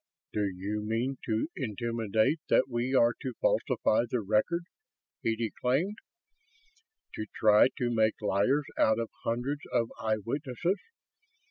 [0.33, 2.13] "Do you mean to intimate
[2.49, 4.63] that we are to falsify the record?"
[5.21, 5.97] he declaimed.
[7.13, 10.79] "To try to make liars out of hundreds of eyewitnesses?